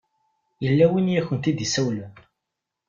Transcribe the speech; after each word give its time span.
Yella 0.63 0.85
win 0.91 1.11
i 1.11 1.19
akent-id-isawlen. 1.19 2.11